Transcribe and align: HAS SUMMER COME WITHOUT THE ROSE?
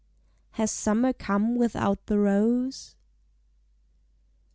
HAS 0.53 0.71
SUMMER 0.71 1.13
COME 1.13 1.55
WITHOUT 1.57 2.07
THE 2.07 2.17
ROSE? 2.17 2.95